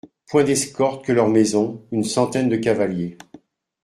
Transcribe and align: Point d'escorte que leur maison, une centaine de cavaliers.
Point 0.25 0.43
d'escorte 0.45 1.05
que 1.05 1.11
leur 1.11 1.27
maison, 1.29 1.85
une 1.91 2.03
centaine 2.03 2.49
de 2.49 2.55
cavaliers. 2.55 3.19